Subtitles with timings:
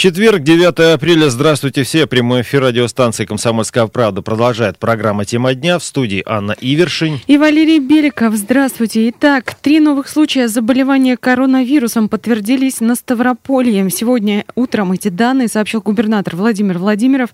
[0.00, 1.28] Четверг, 9 апреля.
[1.28, 2.06] Здравствуйте все.
[2.06, 5.78] Прямой эфир радиостанции «Комсомольская правда» продолжает программа «Тема дня».
[5.78, 7.20] В студии Анна Ивершин.
[7.26, 8.34] И Валерий Беликов.
[8.34, 9.10] Здравствуйте.
[9.10, 13.90] Итак, три новых случая заболевания коронавирусом подтвердились на Ставрополье.
[13.90, 17.28] Сегодня утром эти данные сообщил губернатор Владимир Владимиров.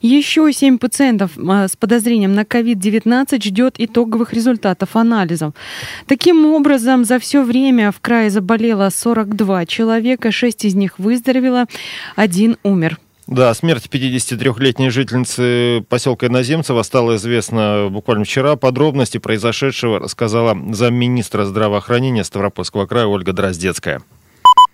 [0.00, 5.54] Еще семь пациентов а, с подозрением на COVID-19 ждет итоговых результатов анализов.
[6.06, 11.66] Таким образом, за все время в крае заболело 42 человека, шесть из них выздоровело
[12.16, 12.98] один умер.
[13.28, 18.56] Да, смерть 53-летней жительницы поселка Иноземцева стала известна буквально вчера.
[18.56, 24.02] Подробности произошедшего рассказала замминистра здравоохранения Ставропольского края Ольга Дроздецкая.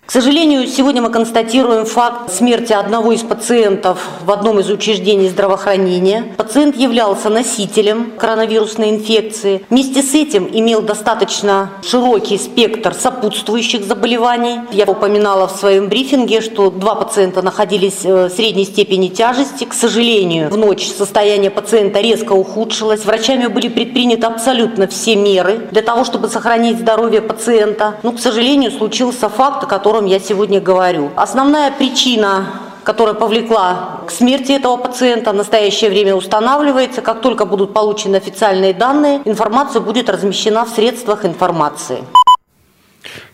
[0.09, 6.33] К сожалению, сегодня мы констатируем факт смерти одного из пациентов в одном из учреждений здравоохранения.
[6.35, 9.63] Пациент являлся носителем коронавирусной инфекции.
[9.69, 14.61] Вместе с этим имел достаточно широкий спектр сопутствующих заболеваний.
[14.71, 19.65] Я упоминала в своем брифинге, что два пациента находились э, в средней степени тяжести.
[19.65, 23.05] К сожалению, в ночь состояние пациента резко ухудшилось.
[23.05, 27.99] Врачами были предприняты абсолютно все меры для того, чтобы сохранить здоровье пациента.
[28.01, 31.09] Но, к сожалению, случился факт, о котором котором я сегодня говорю.
[31.15, 32.45] Основная причина
[32.83, 37.01] которая повлекла к смерти этого пациента, в настоящее время устанавливается.
[37.01, 42.03] Как только будут получены официальные данные, информация будет размещена в средствах информации.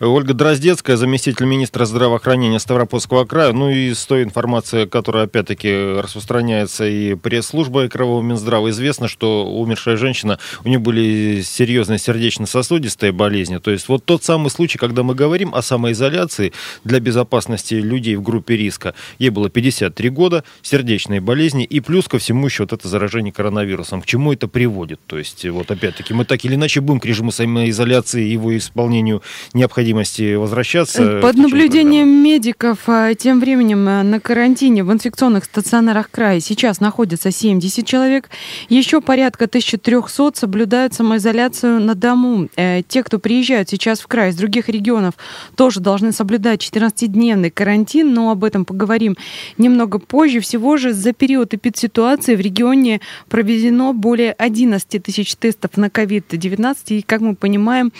[0.00, 3.52] Ольга Дроздецкая, заместитель министра здравоохранения Ставропольского края.
[3.52, 9.96] Ну и с той информацией, которая опять-таки распространяется и пресс-службой Крового Минздрава, известно, что умершая
[9.96, 13.58] женщина, у нее были серьезные сердечно-сосудистые болезни.
[13.58, 16.52] То есть вот тот самый случай, когда мы говорим о самоизоляции
[16.84, 18.94] для безопасности людей в группе риска.
[19.18, 24.02] Ей было 53 года, сердечные болезни и плюс ко всему еще вот это заражение коронавирусом.
[24.02, 25.00] К чему это приводит?
[25.06, 29.22] То есть вот опять-таки мы так или иначе будем к режиму самоизоляции и его исполнению
[29.66, 31.18] необходимости возвращаться.
[31.20, 37.32] Под наблюдением медиков а, тем временем а, на карантине в инфекционных стационарах края сейчас находится
[37.32, 38.30] 70 человек.
[38.68, 42.48] Еще порядка 1300 соблюдают самоизоляцию на дому.
[42.56, 45.14] Э, те, кто приезжают сейчас в край из других регионов,
[45.56, 49.16] тоже должны соблюдать 14-дневный карантин, но об этом поговорим
[49.58, 50.40] немного позже.
[50.40, 56.76] Всего же за период эпидситуации в регионе проведено более 11 тысяч тестов на COVID-19.
[56.88, 57.92] И, как мы понимаем,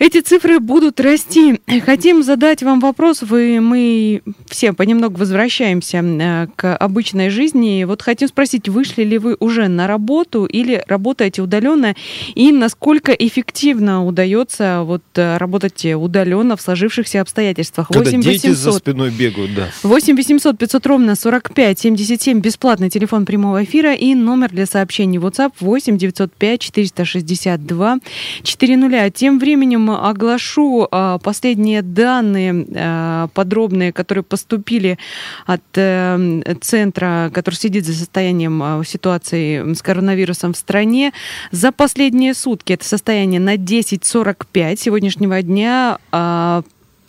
[0.00, 1.60] эти цифры будут расти.
[1.84, 3.20] Хотим задать вам вопрос.
[3.20, 7.84] Вы, мы все понемногу возвращаемся э, к обычной жизни.
[7.84, 11.94] Вот хотим спросить, вышли ли вы уже на работу или работаете удаленно?
[12.34, 17.88] И насколько эффективно удается вот э, работать удаленно в сложившихся обстоятельствах?
[17.88, 19.68] Когда 8 800, дети за спиной бегают, да.
[19.82, 25.52] 8 800 500 ровно 45 77, бесплатный телефон прямого эфира и номер для сообщений WhatsApp
[25.60, 27.98] 8 905 462
[28.42, 29.10] 400.
[29.10, 34.98] Тем временем оглашу а, последние данные а, подробные, которые поступили
[35.46, 41.12] от э, центра, который следит за состоянием а, ситуации с коронавирусом в стране.
[41.50, 45.98] За последние сутки это состояние на 10.45 сегодняшнего дня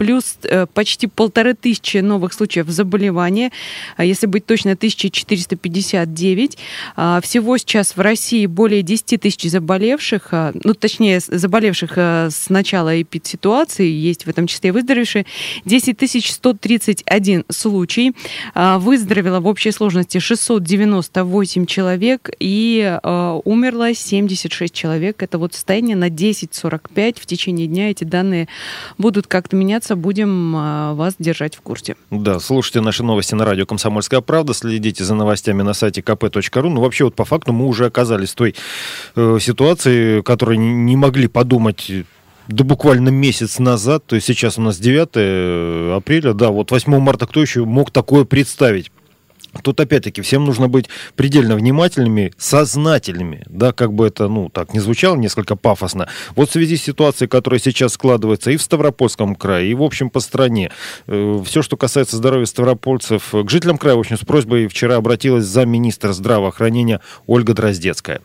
[0.01, 3.51] плюс э, почти полторы тысячи новых случаев заболевания,
[3.97, 6.57] а если быть точно, 1459.
[6.95, 12.99] А, всего сейчас в России более 10 тысяч заболевших, а, ну, точнее, заболевших с начала
[12.99, 15.27] эпидситуации, есть в этом числе выздоровевшие,
[15.65, 18.13] 10 131 случай.
[18.55, 22.97] Выздоровело в общей сложности 698 человек и
[23.45, 25.21] умерло 76 человек.
[25.21, 27.91] Это вот состояние на 10.45 в течение дня.
[27.91, 28.47] Эти данные
[28.97, 31.95] будут как-то меняться общаться, будем а, вас держать в курсе.
[32.09, 36.69] Да, слушайте наши новости на радио «Комсомольская правда», следите за новостями на сайте kp.ru.
[36.69, 38.55] Ну, вообще, вот по факту мы уже оказались в той
[39.15, 41.91] э, ситуации, которой не могли подумать
[42.47, 46.99] да буквально месяц назад, то есть сейчас у нас 9 э, апреля, да, вот 8
[46.99, 48.91] марта кто еще мог такое представить?
[49.63, 54.79] Тут опять-таки всем нужно быть предельно внимательными, сознательными, да, как бы это, ну, так не
[54.79, 56.07] звучало несколько пафосно.
[56.35, 60.09] Вот в связи с ситуацией, которая сейчас складывается и в Ставропольском крае, и, в общем,
[60.09, 60.71] по стране,
[61.07, 65.45] э, все, что касается здоровья ставропольцев, к жителям края, в общем, с просьбой вчера обратилась
[65.45, 68.21] замминистра здравоохранения Ольга Дроздецкая.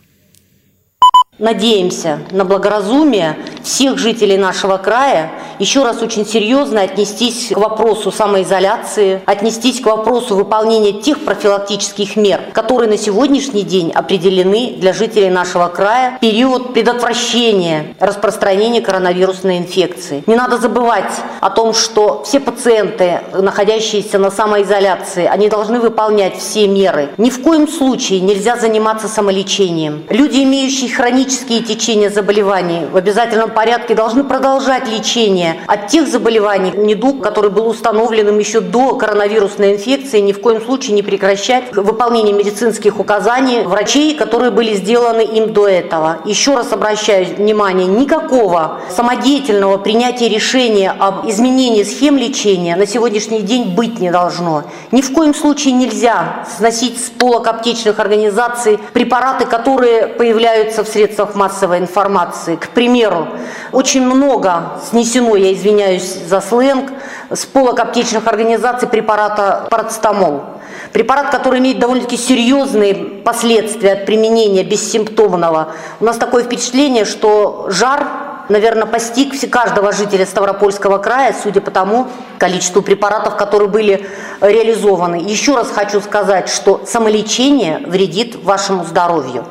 [1.39, 3.37] Надеемся на благоразумие
[3.67, 10.37] всех жителей нашего края еще раз очень серьезно отнестись к вопросу самоизоляции, отнестись к вопросу
[10.37, 16.75] выполнения тех профилактических мер, которые на сегодняшний день определены для жителей нашего края в период
[16.75, 20.23] предотвращения распространения коронавирусной инфекции.
[20.27, 26.69] Не надо забывать о том, что все пациенты, находящиеся на самоизоляции, они должны выполнять все
[26.69, 27.09] меры.
[27.19, 30.05] Ни в коем случае нельзя заниматься самолечением.
[30.11, 37.23] Люди, имеющие хронические течения заболеваний в обязательном порядке должны продолжать лечение от тех заболеваний, недуг,
[37.23, 43.01] который был установлен еще до коронавирусной инфекции, ни в коем случае не прекращать выполнение медицинских
[43.01, 46.19] указаний врачей, которые были сделаны им до этого.
[46.27, 53.75] Еще раз обращаю внимание, никакого самодеятельного принятия решения об изменении схем лечения на сегодняшний день
[53.75, 54.65] быть не должно.
[54.91, 61.35] Ни в коем случае нельзя сносить с полок аптечных организаций препараты, которые появляются в средствах
[61.35, 62.57] массовой информации.
[62.57, 63.29] К примеру,
[63.73, 66.93] очень много снесено, я извиняюсь за сленг,
[67.31, 70.45] с полок аптечных организаций препарата парацетамол.
[70.93, 75.69] Препарат, который имеет довольно-таки серьезные последствия от применения бессимптомного.
[76.01, 78.07] У нас такое впечатление, что жар
[78.49, 82.09] наверное, постиг каждого жителя Ставропольского края, судя по тому
[82.39, 84.07] количеству препаратов, которые были
[84.41, 85.17] реализованы.
[85.17, 89.45] Еще раз хочу сказать, что самолечение вредит вашему здоровью.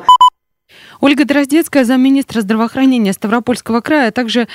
[1.00, 4.10] Ольга Дроздецкая, замминистра здравоохранения Ставропольского края.
[4.10, 4.48] Также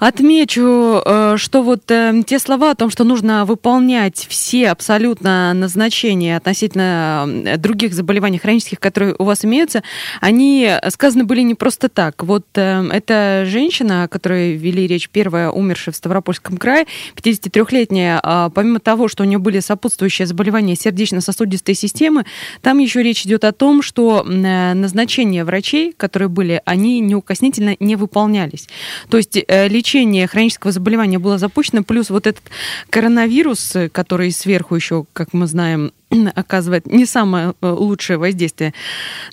[0.00, 6.36] отмечу, э, что вот э, те слова о том, что нужно выполнять все абсолютно назначения
[6.36, 9.82] относительно э, других заболеваний хронических, которые у вас имеются,
[10.20, 12.22] они сказаны были не просто так.
[12.22, 16.86] Вот эта женщина, о которой вели речь, первая умершая в Ставропольском крае,
[17.16, 22.24] 53-летняя, а помимо того, что у нее были сопутствующие заболевания сердечно-сосудистой системы,
[22.62, 27.96] там еще речь идет о том, что назначение врачей врачей, которые были, они неукоснительно не
[27.96, 28.68] выполнялись.
[29.08, 32.44] То есть э, лечение хронического заболевания было запущено, плюс вот этот
[32.90, 35.92] коронавирус, который сверху еще, как мы знаем,
[36.34, 38.74] оказывает не самое э, лучшее воздействие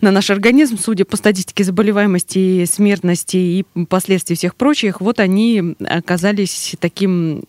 [0.01, 6.75] на наш организм, судя по статистике заболеваемости, смертности и последствий всех прочих, вот они оказались
[6.79, 7.43] таким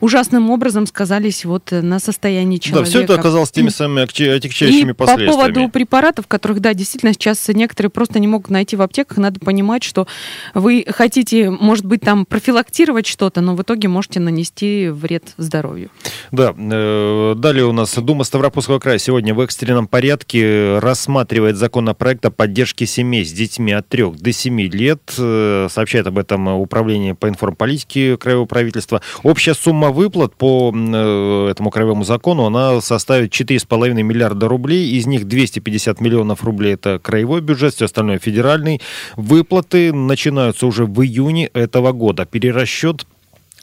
[0.00, 2.84] ужасным образом сказались вот на состоянии человека.
[2.84, 5.30] Да, все это оказалось теми самыми отягчающими и последствиями.
[5.30, 9.40] по поводу препаратов, которых, да, действительно сейчас некоторые просто не могут найти в аптеках, надо
[9.40, 10.06] понимать, что
[10.52, 15.90] вы хотите, может быть, там профилактировать что-то, но в итоге можете нанести вред здоровью.
[16.30, 22.30] Да, э, далее у нас Дума Ставропольского края сегодня в экстренном порядке рассматривает законопроект о
[22.30, 25.00] поддержке семей с детьми от 3 до 7 лет.
[25.18, 29.02] Э, сообщает об этом Управление по информполитике Краевого правительства.
[29.22, 34.90] Общая сумма выплат по э, этому краевому закону, она составит 4,5 миллиарда рублей.
[34.92, 38.80] Из них 250 миллионов рублей это краевой бюджет, все остальное федеральный.
[39.16, 42.24] Выплаты начинаются уже в июне этого года.
[42.24, 43.06] Перерасчет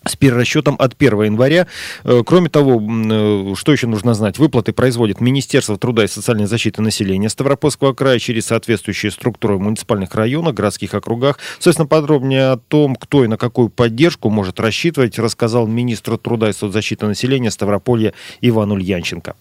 [0.05, 1.67] с перерасчетом от 1 января.
[2.03, 4.39] Э, кроме того, э, что еще нужно знать?
[4.39, 10.13] Выплаты производит Министерство труда и социальной защиты населения Ставропольского края через соответствующие структуры в муниципальных
[10.15, 11.37] районах, городских округах.
[11.59, 16.53] Собственно, подробнее о том, кто и на какую поддержку может рассчитывать, рассказал министр труда и
[16.53, 19.35] соцзащиты населения Ставрополья Иван Ульянченко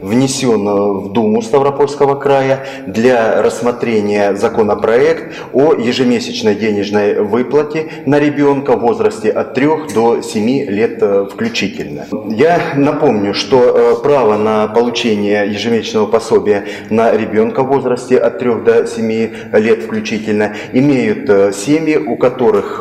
[0.00, 8.80] внесен в Думу Ставропольского края для рассмотрения законопроект о ежемесячной денежной выплате на ребенка в
[8.80, 12.06] возрасте от 3 до 7 лет э, включительно.
[12.28, 18.54] Я напомню, что э, право на получение ежемесячного пособия на ребенка в возрасте от 3
[18.64, 22.78] до 7 лет включительно имеют э, семьи, у которых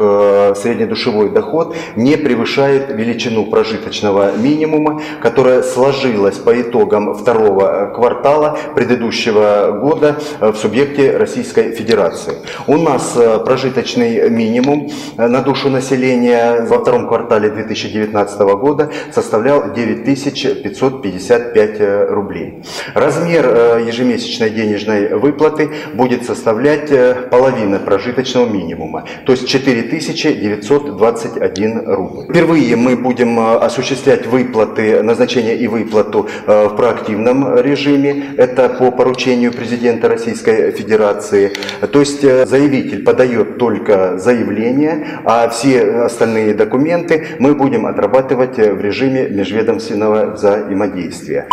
[0.56, 10.16] среднедушевой доход не превышает величину прожиточного минимума, которая сложилась по итогам второго квартала предыдущего года
[10.40, 12.36] в субъекте Российской Федерации.
[12.68, 19.74] У нас э, прожиточный минимум э, на душу населения во втором квартале 2019 года составлял
[19.74, 22.62] 9555 э, рублей.
[22.94, 23.48] Размер
[23.88, 26.92] ежемесячной денежной выплаты будет составлять
[27.30, 32.26] половину прожиточного минимума, то есть 4921 рубль.
[32.30, 39.52] Впервые мы будем осуществлять выплаты, назначение и выплату в практике активном режиме, это по поручению
[39.52, 41.54] президента Российской Федерации.
[41.92, 48.82] То есть э, заявитель подает только заявление, а все остальные документы мы будем отрабатывать в
[48.82, 51.48] режиме межведомственного взаимодействия.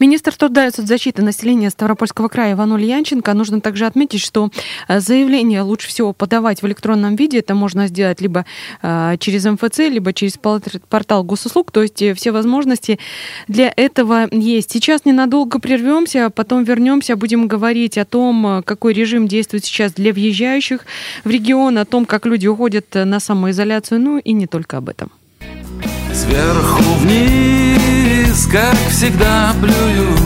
[0.00, 3.34] Министр труда и соцзащиты населения Ставропольского края Иван Ульянченко.
[3.34, 4.50] Нужно также отметить, что
[4.88, 7.38] э, заявление лучше всего подавать в электронном виде.
[7.38, 8.46] Это можно сделать либо
[8.80, 11.70] э, через МФЦ, либо через портал госуслуг.
[11.70, 12.98] То есть э, все возможности
[13.46, 14.70] для этого есть.
[14.72, 20.14] Сейчас ненадолго прервемся, а потом вернемся, будем говорить о том, какой режим действует сейчас для
[20.14, 20.86] въезжающих
[21.24, 25.12] в регион, о том, как люди уходят на самоизоляцию, ну и не только об этом.
[26.14, 28.09] Сверху вниз,
[28.50, 30.16] как всегда, плюю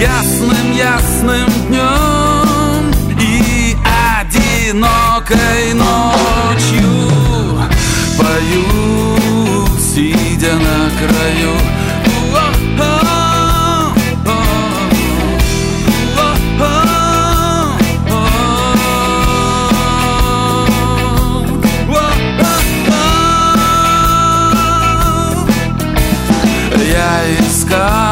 [0.00, 3.76] Ясным, ясным днем И
[4.20, 7.10] одинокой ночью
[8.18, 11.54] Пою, сидя на краю
[27.54, 28.03] sky.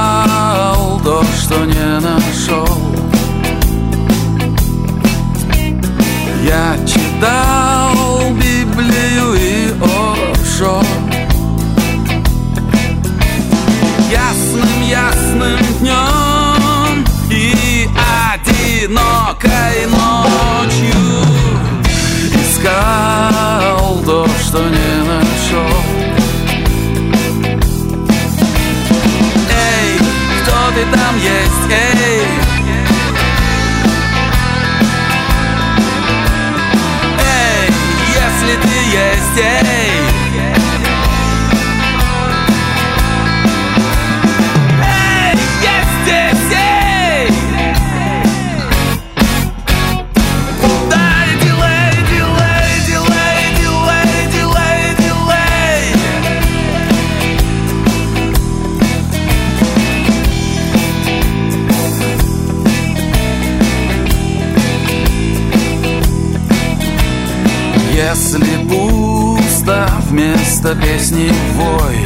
[68.10, 71.96] Если пусто вместо песни вой.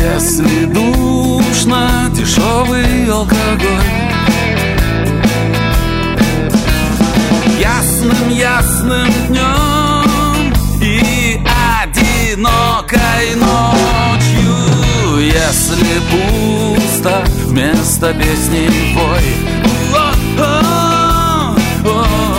[0.00, 3.90] Если душно дешевый алкоголь.
[7.58, 11.40] Ясным, ясным днем и
[11.82, 15.18] одинокой ночью.
[15.18, 19.48] Если пусто вместо песни вой
[21.82, 22.37] Тема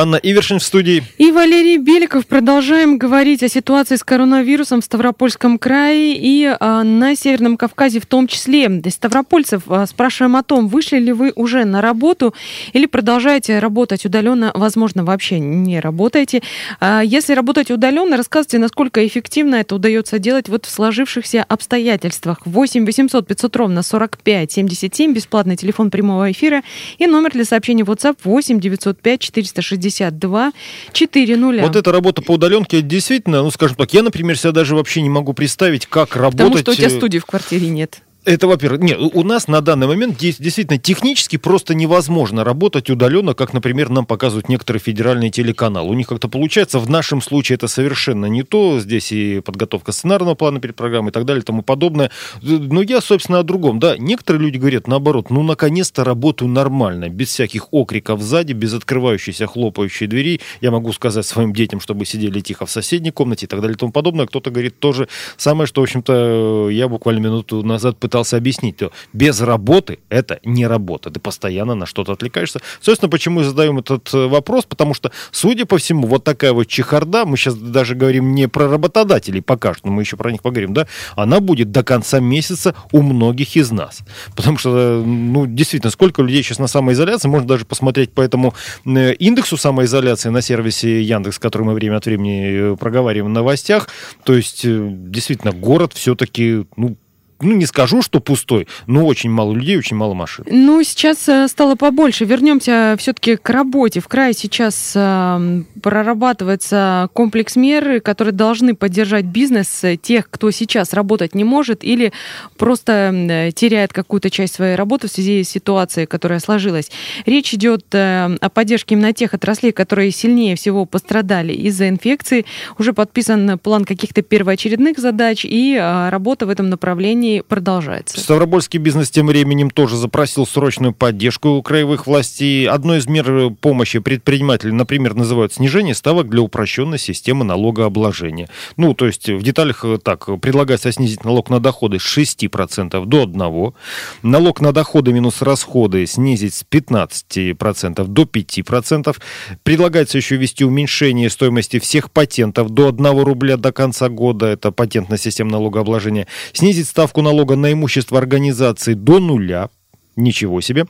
[0.00, 1.02] Анна Ивершин в студии.
[1.18, 2.24] И Валерий Беликов.
[2.24, 8.06] Продолжаем говорить о ситуации с коронавирусом в Ставропольском крае и а, на Северном Кавказе в
[8.06, 8.68] том числе.
[8.68, 12.32] Для ставропольцев а, спрашиваем о том, вышли ли вы уже на работу
[12.72, 16.42] или продолжаете работать удаленно, возможно, вообще не работаете.
[16.78, 22.42] А, если работаете удаленно, рассказывайте, насколько эффективно это удается делать вот в сложившихся обстоятельствах.
[22.44, 26.62] 8 800 500 ровно 45 77, бесплатный телефон прямого эфира
[26.98, 30.52] и номер для сообщений WhatsApp 8 905 460 62
[30.92, 31.62] 400.
[31.62, 35.10] Вот эта работа по удаленке, действительно, ну, скажем так, я, например, себя даже вообще не
[35.10, 36.38] могу представить, как работать...
[36.38, 38.02] Потому что у тебя э, студии в квартире нет.
[38.28, 43.54] Это, во-первых, нет, у нас на данный момент действительно технически просто невозможно работать удаленно, как,
[43.54, 45.88] например, нам показывают некоторые федеральные телеканалы.
[45.88, 48.80] У них как-то получается, в нашем случае это совершенно не то.
[48.80, 52.10] Здесь и подготовка сценарного плана перед программой и так далее и тому подобное.
[52.42, 53.78] Но я, собственно, о другом.
[53.78, 59.46] Да, некоторые люди говорят наоборот, ну, наконец-то работаю нормально, без всяких окриков сзади, без открывающейся,
[59.46, 60.42] хлопающей двери.
[60.60, 63.78] Я могу сказать своим детям, чтобы сидели тихо в соседней комнате и так далее и
[63.78, 64.26] тому подобное.
[64.26, 65.08] Кто-то говорит тоже
[65.38, 70.40] самое, что, в общем-то, я буквально минуту назад пытался пытался объяснить, то без работы это
[70.44, 71.10] не работа.
[71.10, 72.60] Ты постоянно на что-то отвлекаешься.
[72.80, 74.64] Собственно, почему задаем этот э, вопрос?
[74.64, 78.68] Потому что, судя по всему, вот такая вот чехарда, мы сейчас даже говорим не про
[78.68, 82.74] работодателей пока что, но мы еще про них поговорим, да, она будет до конца месяца
[82.90, 84.00] у многих из нас.
[84.34, 88.52] Потому что, ну, действительно, сколько людей сейчас на самоизоляции, можно даже посмотреть по этому
[88.84, 93.88] э, индексу самоизоляции на сервисе Яндекс, который мы время от времени э, проговариваем в новостях.
[94.24, 96.96] То есть, действительно, город все-таки, ну,
[97.40, 100.44] ну, не скажу, что пустой, но очень мало людей, очень мало машин.
[100.50, 102.24] Ну, сейчас э, стало побольше.
[102.24, 104.00] Вернемся все-таки к работе.
[104.00, 111.34] В крае сейчас э, прорабатывается комплекс мер, которые должны поддержать бизнес тех, кто сейчас работать
[111.34, 112.12] не может или
[112.56, 116.90] просто теряет какую-то часть своей работы в связи с ситуацией, которая сложилась.
[117.24, 122.46] Речь идет э, о поддержке именно тех отраслей, которые сильнее всего пострадали из-за инфекции.
[122.78, 128.18] Уже подписан план каких-то первоочередных задач, и работа в этом направлении Казани продолжается.
[128.20, 132.68] Ставропольский бизнес тем временем тоже запросил срочную поддержку у краевых властей.
[132.68, 138.48] Одной из мер помощи предпринимателей, например, называют снижение ставок для упрощенной системы налогообложения.
[138.76, 143.24] Ну, то есть в деталях э, так, предлагается снизить налог на доходы с 6% до
[143.24, 143.74] 1%,
[144.22, 149.16] налог на доходы минус расходы снизить с 15% до 5%,
[149.62, 155.18] предлагается еще ввести уменьшение стоимости всех патентов до 1 рубля до конца года, это патентная
[155.18, 159.68] система налогообложения, снизить ставку ставку налога на имущество организации до нуля,
[160.16, 160.84] Ничего себе.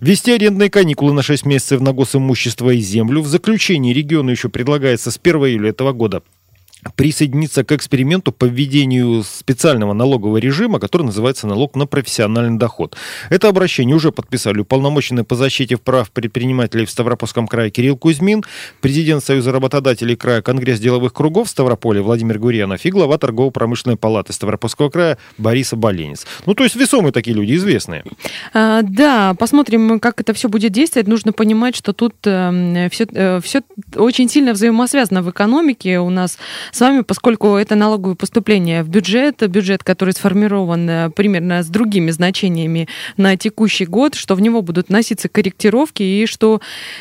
[0.00, 3.22] Ввести арендные каникулы на 6 месяцев на госимущество и землю.
[3.22, 6.22] В заключении региону еще предлагается с 1 июля этого года
[6.96, 12.96] присоединиться к эксперименту по введению специального налогового режима, который называется налог на профессиональный доход.
[13.30, 18.42] Это обращение уже подписали уполномоченный по защите прав предпринимателей в Ставропольском крае Кирилл Кузьмин,
[18.80, 24.90] президент Союза работодателей края Конгресс деловых кругов Ставрополя Владимир Гурьянов и глава торгово-промышленной палаты Ставропольского
[24.90, 26.26] края Бориса Боленец.
[26.46, 28.04] Ну, то есть весомые такие люди, известные.
[28.52, 31.06] А, да, посмотрим, как это все будет действовать.
[31.06, 33.62] Нужно понимать, что тут э, все, э, все
[33.96, 36.00] очень сильно взаимосвязано в экономике.
[36.00, 36.38] У нас
[36.72, 42.10] с вами, поскольку это налоговое поступление в бюджет, бюджет, который сформирован э, примерно с другими
[42.10, 42.88] значениями
[43.18, 46.60] на текущий год, что в него будут носиться корректировки и что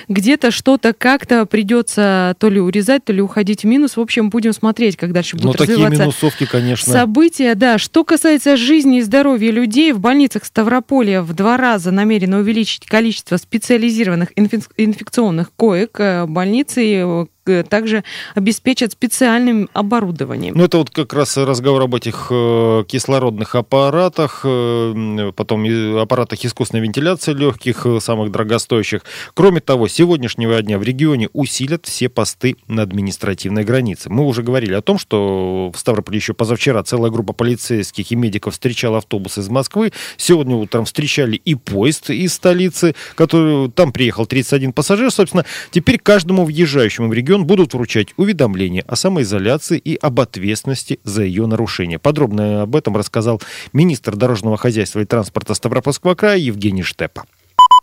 [0.10, 3.96] где-то что-то как-то придется то ли урезать, то ли уходить в минус.
[3.96, 6.92] В общем, будем смотреть, как дальше будут Ну, такие развиваться минусовки, конечно.
[6.92, 7.56] события.
[7.56, 12.86] Да, что касается жизни и здоровья людей, в больницах Ставрополя в два раза намерено увеличить
[12.86, 15.98] количество специализированных инфек- инфекционных коек.
[16.00, 17.28] Э, Больницы
[17.68, 18.04] также
[18.36, 20.54] обеспечат специальным оборудованием.
[20.56, 25.66] Ну, это вот как раз разговор об этих э, кислородных аппаратах, э, потом
[26.00, 29.02] аппаратах искусственной вентиляции легких, э, самых дорогостоящих.
[29.34, 34.10] Кроме того, с сегодняшнего дня в регионе усилят все посты на административной границе.
[34.10, 38.54] Мы уже говорили о том, что в Ставрополе еще позавчера целая группа полицейских и медиков
[38.54, 39.92] встречала автобус из Москвы.
[40.18, 45.12] Сегодня утром встречали и поезд из столицы, который там приехал 31 пассажир.
[45.12, 51.24] Собственно, теперь каждому въезжающему в регион будут вручать уведомления о самоизоляции и об ответственности за
[51.24, 52.00] ее нарушение.
[52.00, 53.42] Подробно об этом рассказал
[53.74, 57.24] министр дорожного хозяйства и транспорта Ставропольского края Евгений Штепа.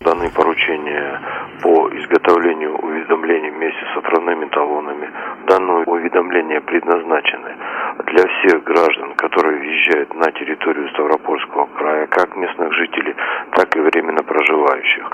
[0.05, 1.21] Данные поручения
[1.63, 2.77] по изготовлению
[3.29, 5.11] уведомлений вместе с отправными талонами.
[5.47, 7.55] Данные уведомления предназначены
[8.07, 13.15] для всех граждан, которые въезжают на территорию Ставропольского края, как местных жителей,
[13.55, 15.11] так и временно проживающих.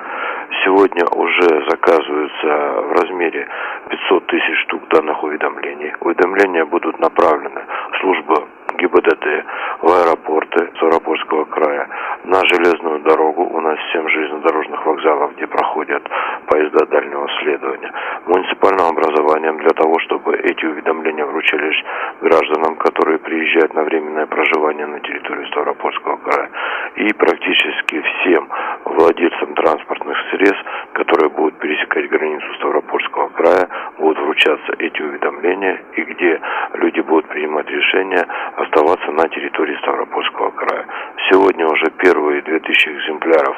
[0.64, 3.48] Сегодня уже заказываются в размере
[3.88, 5.92] 500 тысяч штук данных уведомлений.
[6.00, 9.44] Уведомления будут направлены в службу ГИБДД,
[9.82, 11.88] в аэропорты Ставропольского края,
[12.24, 16.02] на железную дорогу, у нас 7 железнодорожных вокзалов, где проходят
[16.46, 17.92] поезда дальнего следования,
[18.26, 21.82] муниципальным образованием для того, чтобы эти уведомления вручались
[22.20, 26.50] гражданам, которые приезжают на временное проживание на территорию Ставропольского края,
[26.96, 28.48] и практически всем
[28.84, 36.40] владельцам транспортных средств, которые будут пересекать границу Ставропольского края, будут вручаться эти уведомления, и где
[36.74, 38.26] люди будут принимать решение
[38.64, 40.86] оставаться на территории Ставропольского края.
[41.30, 43.56] Сегодня уже первые 2000 экземпляров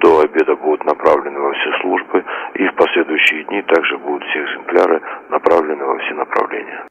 [0.00, 5.00] до обеда будут направлены во все службы, и в последующие дни также будут все экземпляры
[5.30, 6.88] направлены во все направления.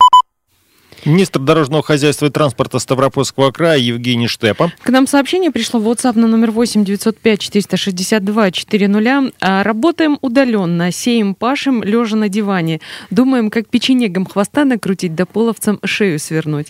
[1.06, 4.72] Министр дорожного хозяйства и транспорта Ставропольского края Евгений Штепа.
[4.82, 9.32] К нам сообщение пришло в WhatsApp на номер 8 905 462 400.
[9.40, 12.82] А, Работаем удаленно, сеем, пашем, лежа на диване.
[13.10, 16.68] Думаем, как печенегам хвоста накрутить, да половцам шею свернуть.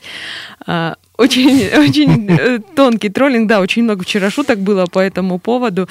[1.17, 5.89] Очень, очень э, тонкий троллинг, да, очень много вчера шуток было по этому поводу.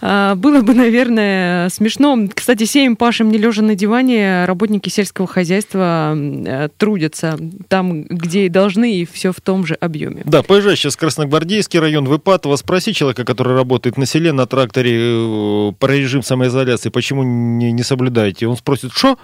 [0.00, 2.18] А, Было бы, наверное, смешно.
[2.34, 8.48] Кстати, сеем, пашем, не лежа на диване, работники сельского хозяйства э, трудятся там, где и
[8.48, 10.22] должны, и все в том же объеме.
[10.24, 14.46] Да, поезжай сейчас в Красногвардейский район, в Ипатово, спроси человека, который работает на селе, на
[14.46, 18.48] тракторе, э, про режим самоизоляции, почему не, не соблюдаете?
[18.48, 19.16] Он спросит, что?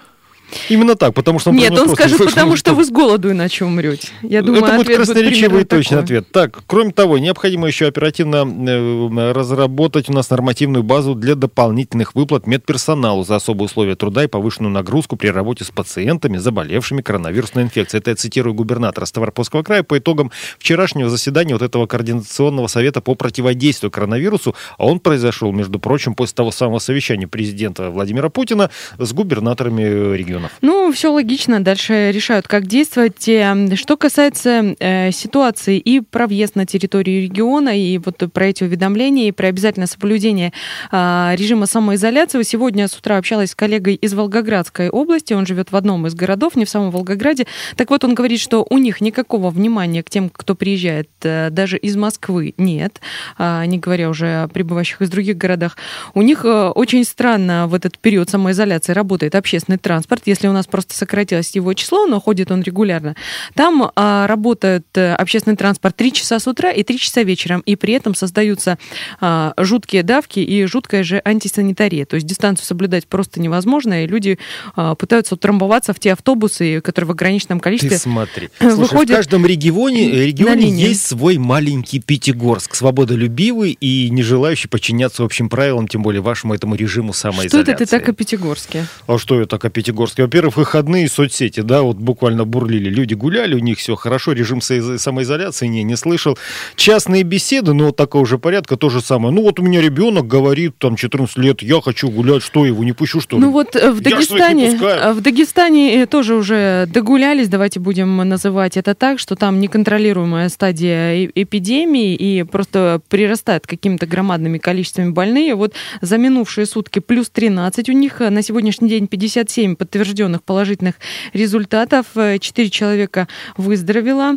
[0.69, 4.09] Именно так, потому что он Нет, он скажет, потому что вы с голоду иначе умрете.
[4.21, 6.31] Я думаю, Это будет красноречивый и точный ответ.
[6.31, 12.47] Так, кроме того, необходимо еще оперативно э, разработать у нас нормативную базу для дополнительных выплат
[12.47, 17.99] медперсоналу за особые условия труда и повышенную нагрузку при работе с пациентами, заболевшими коронавирусной инфекцией.
[17.99, 23.15] Это я цитирую губернатора Ставропольского края по итогам вчерашнего заседания вот этого координационного совета по
[23.15, 24.55] противодействию коронавирусу.
[24.77, 30.15] А он произошел, между прочим, после того самого совещания президента Владимира Путина с губернаторами э,
[30.43, 30.57] регионов.
[30.61, 31.63] Ну, все логично.
[31.63, 33.27] Дальше решают, как действовать.
[33.27, 38.63] Э, Что касается э, ситуации и про въезд на территорию региона, и вот про эти
[38.63, 40.53] уведомления, и про обязательное соблюдение
[40.91, 42.41] а, режима самоизоляции.
[42.43, 45.33] Сегодня с утра общалась с коллегой из Волгоградской области.
[45.33, 47.45] Он живет в одном из городов, не в самом Волгограде.
[47.75, 51.77] Так вот, он говорит, что у них никакого внимания к тем, кто приезжает э, даже
[51.77, 53.01] из Москвы, нет.
[53.37, 55.77] А, Не говоря уже о прибывающих из других городах.
[56.13, 60.23] У них э, очень странно в этот период самоизоляции работает общественный транспорт.
[60.33, 63.15] Если у нас просто сократилось его число, но ходит он регулярно,
[63.53, 67.75] там а, работает э, общественный транспорт 3 часа с утра и 3 часа вечером, и
[67.75, 68.79] при этом создаются
[69.21, 72.07] а, жуткие давки и жуткая же антисанитария.
[72.07, 74.39] То есть дистанцию соблюдать просто невозможно, и люди
[74.75, 78.49] а, пытаются утрамбоваться в те автобусы, которые в ограниченном Ты количестве смотри.
[78.59, 84.67] э, Слушай, выходят в каждом регионе, регионе есть свой маленький Пятигорск, свободолюбивый и не желающий
[84.67, 87.73] подчиняться общим правилам, тем более вашему этому режиму Что самоизоляции.
[87.73, 88.87] это ты так о Пятигорске?
[89.05, 90.12] А что я так о Пятигорске?
[90.21, 92.89] Во-первых, выходные соцсети, да, вот буквально бурлили.
[92.89, 96.37] Люди гуляли, у них все хорошо, режим самоизоляции, не, не слышал.
[96.75, 99.33] Частные беседы, ну, вот такого же порядка, то же самое.
[99.33, 102.93] Ну, вот у меня ребенок говорит, там, 14 лет, я хочу гулять, что, его не
[102.93, 103.41] пущу, что ли?
[103.41, 105.01] Ну вот э, в своих не Дагестане, пускаю.
[105.01, 110.49] э, в Дагестане э, тоже уже догулялись, давайте будем называть это так, что там неконтролируемая
[110.49, 115.55] стадия э- эпидемии и просто прирастает какими-то громадными количествами больные.
[115.55, 120.43] Вот за минувшие сутки плюс 13 у них, э, на сегодняшний день 57 подтверждений подтвержденных
[120.43, 120.95] положительных
[121.31, 122.07] результатов.
[122.39, 124.33] Четыре человека выздоровело.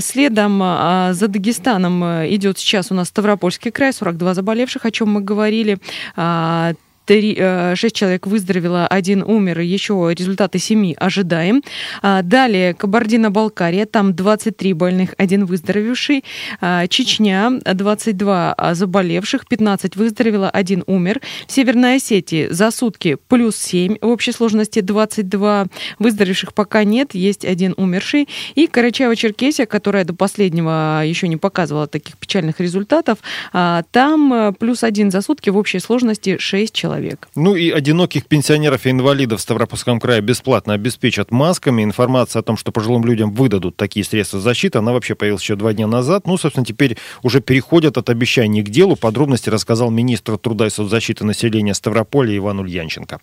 [0.00, 5.78] Следом за Дагестаном идет сейчас у нас Ставропольский край, 42 заболевших, о чем мы говорили.
[7.12, 11.62] 3, 6 э, человек выздоровело, один умер, еще результаты 7 ожидаем.
[12.00, 16.24] А, далее Кабардино-Балкария, там 23 больных, один выздоровевший.
[16.62, 21.20] А, Чечня, 22 заболевших, 15 выздоровело, один умер.
[21.46, 25.66] В Северной Осетии за сутки плюс 7, в общей сложности 22
[25.98, 28.26] выздоровевших пока нет, есть один умерший.
[28.54, 33.18] И Карачаево-Черкесия, которая до последнего еще не показывала таких печальных результатов,
[33.52, 37.28] а, там э, плюс один за сутки, в общей сложности 6 человек человек.
[37.34, 41.82] Ну и одиноких пенсионеров и инвалидов в Ставропольском крае бесплатно обеспечат масками.
[41.82, 45.72] Информация о том, что пожилым людям выдадут такие средства защиты, она вообще появилась еще два
[45.72, 46.26] дня назад.
[46.26, 48.96] Ну, собственно, теперь уже переходят от обещаний к делу.
[48.96, 53.20] Подробности рассказал министр труда и соцзащиты населения Ставрополя Иван Ульянченко.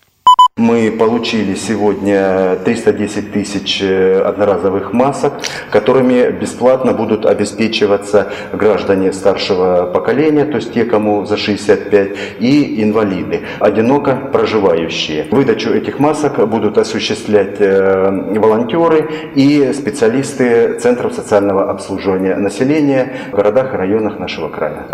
[0.59, 5.35] Мы получили сегодня 310 тысяч э, одноразовых масок,
[5.71, 12.09] которыми бесплатно будут обеспечиваться граждане старшего поколения, то есть те, кому за 65,
[12.41, 15.27] и инвалиды, одиноко проживающие.
[15.31, 23.73] Выдачу этих масок будут осуществлять э, волонтеры и специалисты Центров социального обслуживания населения в городах
[23.73, 24.87] и районах нашего края.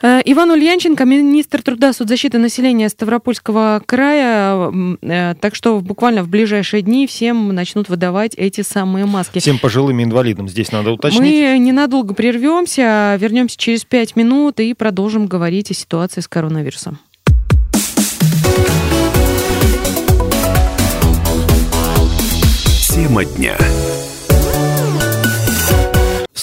[0.00, 4.70] Э, Иван Ульянченко, министр труда, соцзащиты населения Ставропольского края.
[5.02, 9.40] Э, так что буквально в ближайшие дни всем начнут выдавать эти самые маски.
[9.40, 11.20] Всем пожилым инвалидам здесь надо уточнить.
[11.20, 17.00] Мы ненадолго прервемся, вернемся через пять минут и продолжим говорить о ситуации с коронавирусом.
[22.94, 23.56] Тема дня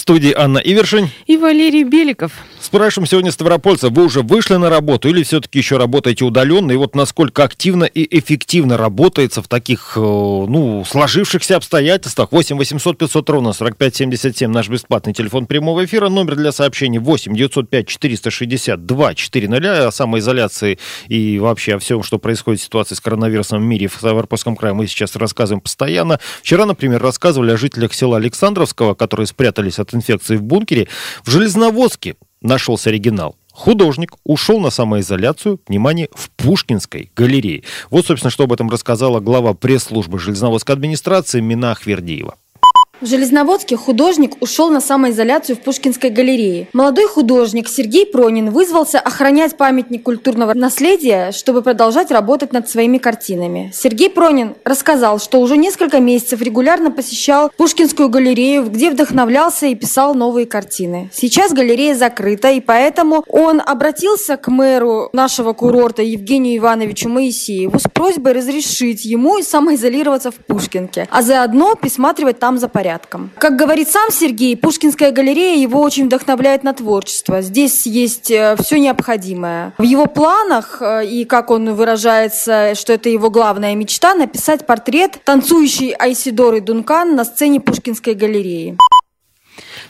[0.06, 2.30] студии Анна Ивершин и Валерий Беликов.
[2.66, 6.72] Спрашиваем сегодня ставропольцев, вы уже вышли на работу или все-таки еще работаете удаленно?
[6.72, 12.32] И вот насколько активно и эффективно работается в таких, э, ну, сложившихся обстоятельствах?
[12.32, 16.08] 8 800 500 ровно 45 77 наш бесплатный телефон прямого эфира.
[16.08, 19.86] Номер для сообщений 8 905 462 400.
[19.86, 23.94] О самоизоляции и вообще о всем, что происходит в ситуации с коронавирусом в мире в
[23.94, 26.18] Ставропольском крае мы сейчас рассказываем постоянно.
[26.42, 30.88] Вчера, например, рассказывали о жителях села Александровского, которые спрятались от инфекции в бункере.
[31.22, 33.36] В Железноводске нашелся оригинал.
[33.52, 37.62] Художник ушел на самоизоляцию, внимание, в Пушкинской галерее.
[37.90, 42.36] Вот, собственно, что об этом рассказала глава пресс-службы Железноводской администрации Мина Ахвердиева.
[43.02, 46.66] В Железноводске художник ушел на самоизоляцию в Пушкинской галерее.
[46.72, 53.70] Молодой художник Сергей Пронин вызвался охранять памятник культурного наследия, чтобы продолжать работать над своими картинами.
[53.74, 60.14] Сергей Пронин рассказал, что уже несколько месяцев регулярно посещал Пушкинскую галерею, где вдохновлялся и писал
[60.14, 61.10] новые картины.
[61.12, 67.90] Сейчас галерея закрыта, и поэтому он обратился к мэру нашего курорта Евгению Ивановичу Моисееву с
[67.92, 73.30] просьбой разрешить ему самоизолироваться в Пушкинке, а заодно присматривать там за порядком порядком.
[73.38, 77.42] Как говорит сам Сергей, Пушкинская галерея его очень вдохновляет на творчество.
[77.42, 79.72] Здесь есть э, все необходимое.
[79.78, 85.18] В его планах, э, и как он выражается, что это его главная мечта, написать портрет
[85.24, 88.76] танцующей Айсидоры Дункан на сцене Пушкинской галереи.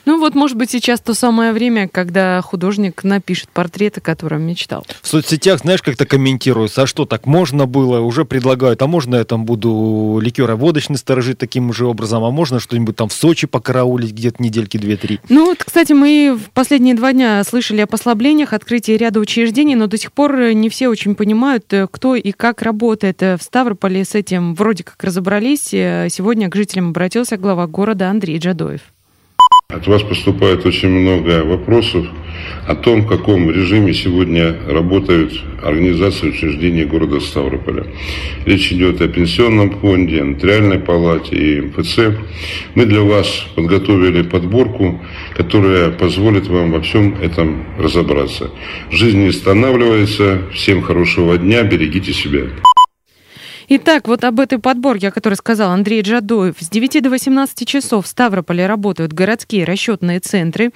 [0.07, 4.85] Ну вот, может быть, сейчас то самое время, когда художник напишет портрет, о котором мечтал.
[5.01, 7.99] В соцсетях, знаешь, как-то комментируются, а что, так можно было?
[7.99, 12.95] Уже предлагают, а можно я там буду ликероводочный сторожить таким же образом, а можно что-нибудь
[12.95, 15.19] там в Сочи покараулить где-то недельки две-три?
[15.27, 19.87] Ну вот, кстати, мы в последние два дня слышали о послаблениях, открытии ряда учреждений, но
[19.87, 23.21] до сих пор не все очень понимают, э, кто и как работает.
[23.23, 25.73] Э, в Ставрополе с этим вроде как разобрались.
[25.73, 28.79] Э, сегодня к жителям обратился глава города Андрей Джадоев.
[29.69, 32.07] От вас поступает очень много вопросов
[32.65, 37.85] о том, в каком режиме сегодня работают организации учреждения города Ставрополя.
[38.45, 41.99] Речь идет о пенсионном фонде, о нотариальной палате и МФЦ.
[42.75, 45.01] Мы для вас подготовили подборку,
[45.35, 48.49] которая позволит вам во всем этом разобраться.
[48.89, 50.43] Жизнь не останавливается.
[50.53, 51.63] Всем хорошего дня.
[51.63, 52.43] Берегите себя.
[53.69, 56.55] Итак, вот об этой подборке, о которой сказал Андрей Джадоев.
[56.57, 60.71] С 9 до 18 часов в Ставрополе работают городские расчетные центры.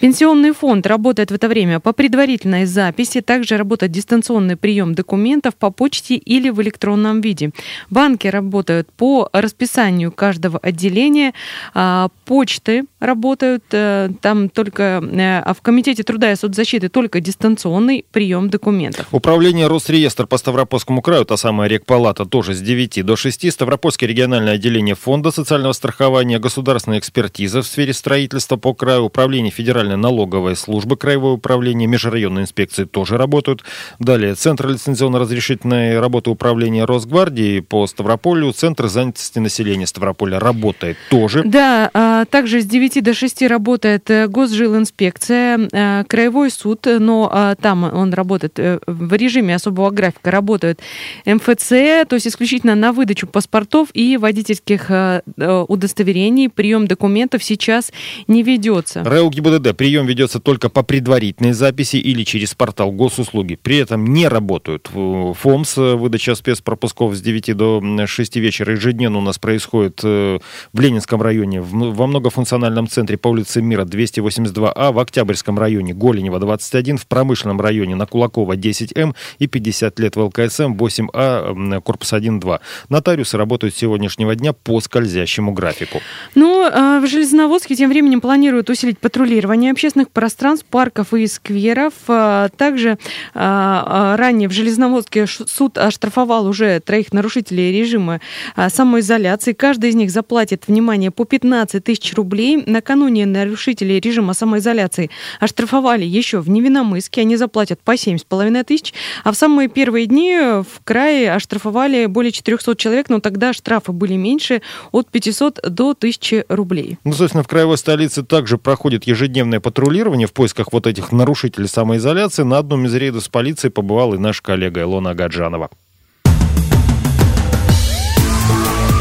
[0.00, 3.20] Пенсионный фонд работает в это время по предварительной записи.
[3.20, 7.50] Также работает дистанционный прием документов по почте или в электронном виде.
[7.90, 11.34] Банки работают по расписанию каждого отделения.
[11.74, 18.06] А почты работают э, там только, э, а в Комитете труда и соцзащиты только дистанционный
[18.12, 19.08] прием документов.
[19.12, 23.52] Управление Росреестр по Ставропольскому краю, та самая рекпалата, тоже с 9 до 6.
[23.52, 29.96] Ставропольское региональное отделение Фонда социального страхования, государственная экспертиза в сфере строительства по краю, управление Федеральной
[29.96, 33.64] налоговой службы, краевое управление, межрайонные инспекции тоже работают.
[33.98, 41.42] Далее Центр лицензионно-разрешительной работы управления Росгвардии по Ставрополю, Центр занятости населения Ставрополя работает тоже.
[41.44, 47.54] Да, а, также с 9 до 6 работает э, госжилинспекция, э, краевой суд, но а,
[47.56, 50.80] там он работает э, в режиме особого графика, работают
[51.26, 51.68] МФЦ,
[52.08, 54.90] то есть исключительно на выдачу паспортов и водительских
[55.36, 57.92] удостоверений, прием документов сейчас
[58.26, 59.02] не ведется.
[59.04, 63.56] РЭУ ГИБДД прием ведется только по предварительной записи или через портал госуслуги.
[63.56, 69.38] При этом не работают ФОМС, выдача спецпропусков с 9 до 6 вечера ежедневно у нас
[69.38, 70.40] происходит в
[70.74, 77.06] Ленинском районе, во многофункциональном центре по улице Мира 282А, в Октябрьском районе Голенева 21, в
[77.06, 82.60] промышленном районе на Кулакова 10М и 50 лет в ЛКСМ 8А, корпус 1-2.
[82.88, 86.00] Нотариусы работают с сегодняшнего дня по скользящему графику.
[86.34, 91.94] Ну, а в Железноводске тем временем планируют усилить патрулирование общественных пространств, парков и скверов.
[92.08, 92.98] А, также
[93.34, 98.20] а, ранее в Железноводске суд оштрафовал уже троих нарушителей режима
[98.68, 99.52] самоизоляции.
[99.52, 102.62] Каждый из них заплатит, внимание, по 15 тысяч рублей.
[102.66, 107.22] Накануне нарушителей режима самоизоляции оштрафовали еще в Невиномыске.
[107.22, 108.94] Они заплатят по 7,5 тысяч.
[109.24, 114.14] А в самые первые дни в крае оштрафовали более 400 человек, но тогда штрафы были
[114.14, 116.98] меньше от 500 до 1000 рублей.
[117.04, 122.42] Ну, собственно, в краевой столице также проходит ежедневное патрулирование в поисках вот этих нарушителей самоизоляции.
[122.42, 125.70] На одном из рейдов с полицией побывал и наш коллега Илона Гаджанова.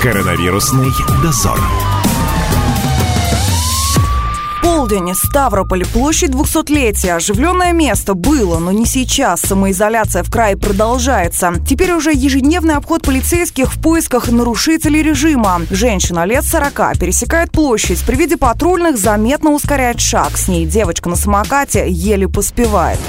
[0.02, 0.90] Коронавирусный
[1.22, 1.60] дозор.
[4.62, 7.16] Полдень, Ставрополь, площадь 200-летия.
[7.16, 9.42] Оживленное место было, но не сейчас.
[9.42, 11.54] Самоизоляция в крае продолжается.
[11.68, 15.62] Теперь уже ежедневный обход полицейских в поисках нарушителей режима.
[15.70, 18.04] Женщина лет 40 пересекает площадь.
[18.06, 20.38] При виде патрульных заметно ускоряет шаг.
[20.38, 23.00] С ней девочка на самокате еле поспевает.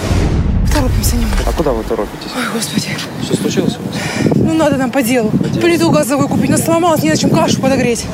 [0.72, 1.36] Торопимся немного.
[1.46, 2.30] А куда вы торопитесь?
[2.36, 2.88] Ой, господи.
[3.24, 4.36] Что случилось у вас?
[4.36, 5.30] Ну, надо нам по делу.
[5.30, 5.60] По делу.
[5.60, 6.50] Плиту газовую купить.
[6.50, 8.06] Нас сломалась, не на чем кашу подогреть.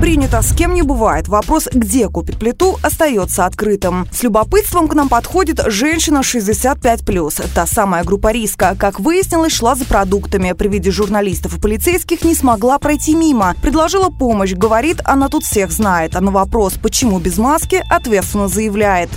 [0.00, 1.26] Принято, с кем не бывает.
[1.26, 4.06] Вопрос, где купить плиту, остается открытым.
[4.12, 7.44] С любопытством к нам подходит женщина 65+.
[7.52, 8.76] Та самая группа риска.
[8.78, 10.52] Как выяснилось, шла за продуктами.
[10.52, 13.56] При виде журналистов и полицейских не смогла пройти мимо.
[13.60, 14.52] Предложила помощь.
[14.52, 16.14] Говорит, она тут всех знает.
[16.14, 19.10] А на вопрос, почему без маски, ответственно заявляет.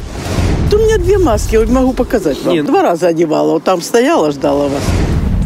[0.73, 2.55] У меня две маски, я могу показать вам.
[2.55, 2.65] Нет.
[2.65, 4.83] Два раза одевала, вот там стояла, ждала вас.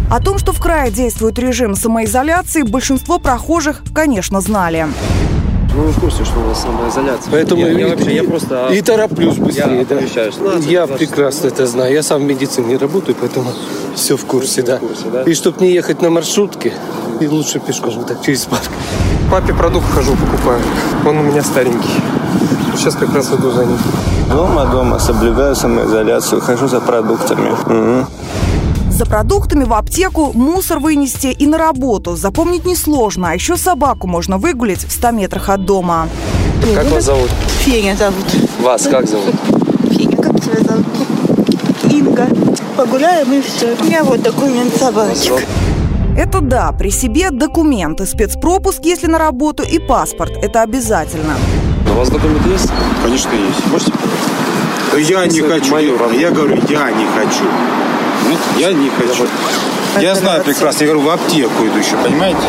[0.10, 4.88] О том, что в крае действует режим самоизоляции, большинство прохожих, конечно, знали.
[5.76, 7.32] Ну, вы в курсе, что у нас самоизоляция.
[7.32, 8.70] Поэтому я, я, я вообще, я просто...
[8.72, 9.96] И тороплюсь быстрее, я да.
[9.96, 11.92] Оповещаю, что я прекрасно это знаю.
[11.92, 13.52] Я сам в медицине работаю, поэтому
[13.96, 14.78] все в курсе, да.
[14.78, 15.24] В курсе, да.
[15.24, 16.72] И чтобы не ехать на маршрутке,
[17.20, 18.70] и лучше пешком, так, через парк.
[19.32, 20.62] Папе продукт хожу, покупаю.
[21.06, 21.90] Он у меня старенький.
[22.78, 23.80] Сейчас как раз иду за ним.
[24.30, 27.50] Дома, дома, соблюдаю самоизоляцию, хожу за продуктами.
[27.50, 28.08] Угу.
[28.96, 32.16] За продуктами в аптеку, мусор вынести и на работу.
[32.16, 33.32] Запомнить несложно.
[33.32, 36.08] А еще собаку можно выгулить в 100 метрах от дома.
[36.74, 37.30] Как вас зовут?
[37.66, 38.26] Феня зовут.
[38.62, 39.36] Вас как зовут?
[39.92, 40.86] Феня, как тебя зовут?
[41.92, 42.30] Инга.
[42.78, 43.76] Погуляем и все.
[43.78, 45.46] У меня вот документ собачек.
[46.18, 50.38] Это да, при себе документы, спецпропуск, если на работу, и паспорт.
[50.42, 51.36] Это обязательно.
[51.92, 52.72] У вас документ есть?
[53.04, 53.68] Конечно, есть.
[53.70, 53.92] Можете
[55.14, 55.76] Я не хочу.
[55.76, 57.44] Я говорю, я не хочу.
[58.58, 59.28] Я не хочу.
[60.00, 62.40] Я знаю прекрасно, я говорю, в аптеку иду еще, понимаете?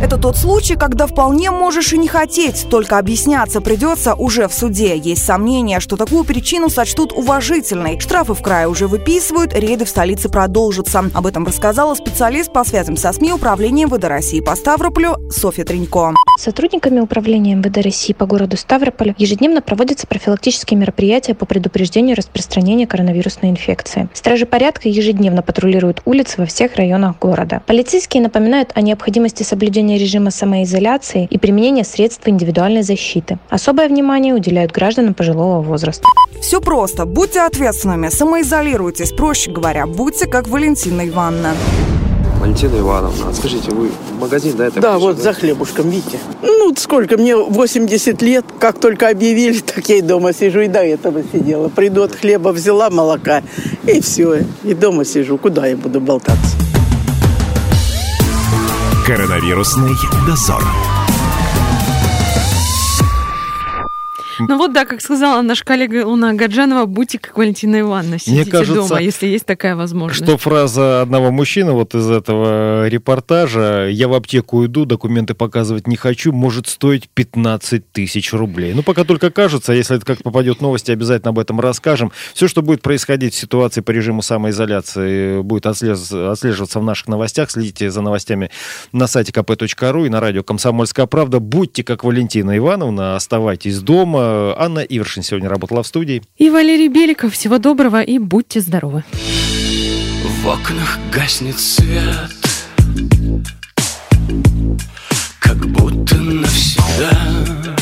[0.00, 4.96] Это тот случай, когда вполне можешь и не хотеть, только объясняться придется уже в суде.
[4.96, 7.98] Есть сомнения, что такую причину сочтут уважительной.
[7.98, 11.10] Штрафы в крае уже выписывают, рейды в столице продолжатся.
[11.12, 16.14] Об этом рассказала специалист по связям со СМИ Управления МВД России по Ставрополю Софья Тренько.
[16.38, 23.50] Сотрудниками Управления МВД России по городу Ставрополь ежедневно проводятся профилактические мероприятия по предупреждению распространения коронавирусной
[23.50, 24.08] инфекции.
[24.12, 27.62] Стражи порядка ежедневно патрулируют улицы во всех районах города.
[27.66, 33.38] Полицейские напоминают о необходимости соблюдения режима самоизоляции и применения средств индивидуальной защиты.
[33.48, 36.04] Особое внимание уделяют гражданам пожилого возраста.
[36.42, 37.06] Все просто.
[37.06, 39.12] Будьте ответственными, самоизолируйтесь.
[39.12, 41.54] Проще говоря, будьте как Валентина Ивановна.
[42.40, 45.22] Валентина Ивановна, скажите, вы в магазин, да, это Да, пришли, вот да?
[45.22, 46.18] за хлебушком, видите.
[46.42, 50.78] Ну, сколько, мне 80 лет, как только объявили, так я и дома сижу, и до
[50.78, 51.68] этого сидела.
[51.68, 53.42] Приду от хлеба, взяла молока,
[53.84, 55.36] и все, и дома сижу.
[55.36, 56.56] Куда я буду болтаться?
[59.08, 60.62] Коронавирусный дозор.
[64.38, 68.88] Ну вот да, как сказала наша коллега Луна Гаджанова, будьте как Валентина Ивановна, сидите кажется,
[68.88, 70.24] дома, если есть такая возможность.
[70.24, 75.96] Что фраза одного мужчины вот из этого репортажа «Я в аптеку иду, документы показывать не
[75.96, 78.74] хочу» может стоить 15 тысяч рублей.
[78.74, 82.12] Ну, пока только кажется, если это как попадет новости, обязательно об этом расскажем.
[82.34, 87.50] Все, что будет происходить в ситуации по режиму самоизоляции, будет отслеживаться в наших новостях.
[87.50, 88.50] Следите за новостями
[88.92, 91.40] на сайте kp.ru и на радио «Комсомольская правда».
[91.40, 94.27] Будьте как Валентина Ивановна, оставайтесь дома.
[94.56, 96.22] Анна Ивершин сегодня работала в студии.
[96.36, 97.34] И Валерий Беликов.
[97.34, 99.04] Всего доброго и будьте здоровы.
[100.42, 102.30] В окнах гаснет свет
[105.40, 107.76] Как будто навсегда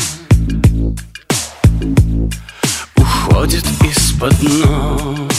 [2.95, 5.31] Уходит из-под ног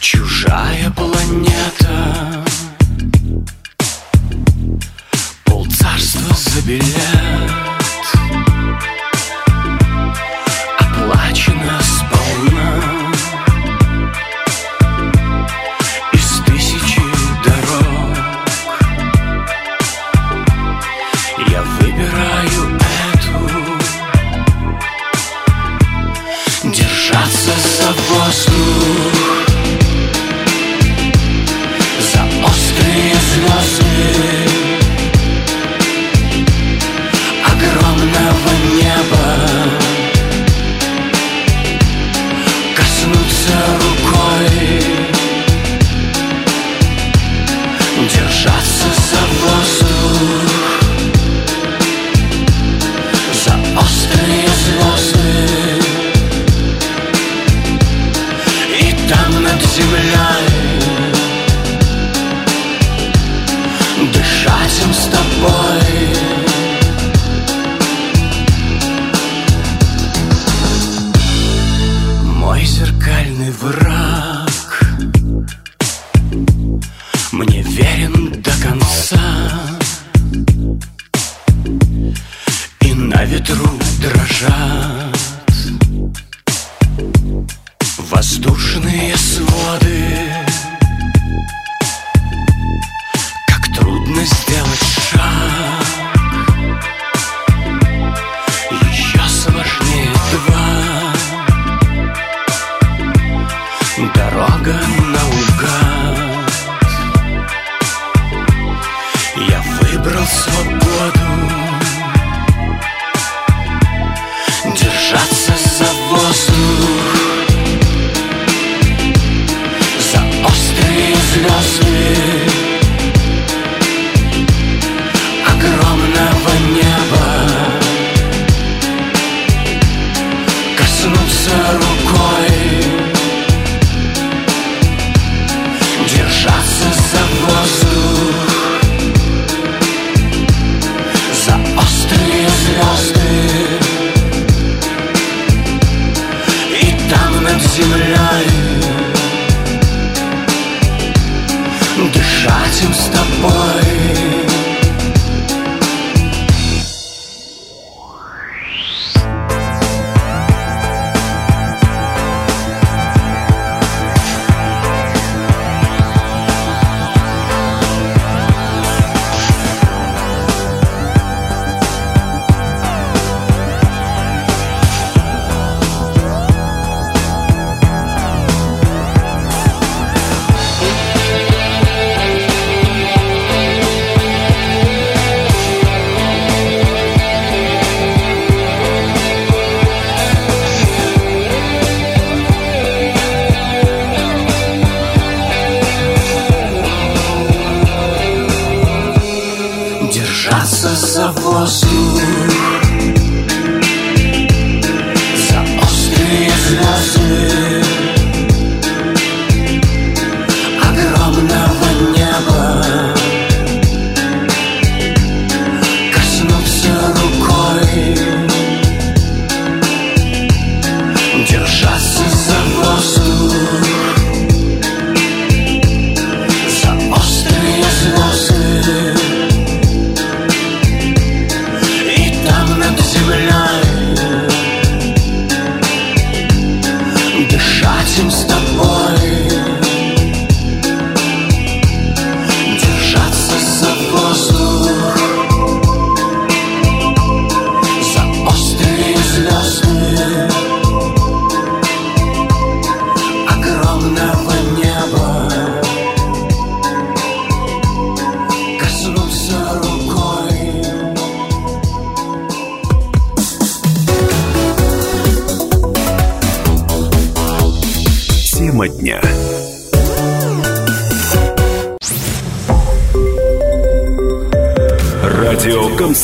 [0.00, 2.44] Чужая планета
[5.44, 7.19] Полцарства забелят Оплачено
[27.09, 29.18] Держаться за воздух